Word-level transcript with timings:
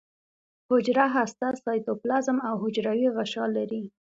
حجره 0.69 1.05
هسته 1.15 1.47
سایتوپلازم 1.65 2.37
او 2.47 2.55
حجروي 2.63 3.07
غشا 3.15 3.45
لري 3.57 3.83